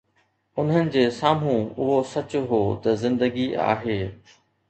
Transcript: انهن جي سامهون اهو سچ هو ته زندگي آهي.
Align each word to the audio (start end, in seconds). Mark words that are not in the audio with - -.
انهن 0.61 0.87
جي 0.95 1.03
سامهون 1.17 1.67
اهو 1.67 1.99
سچ 2.13 2.35
هو 2.47 2.63
ته 2.85 2.95
زندگي 3.05 3.47
آهي. 3.69 4.01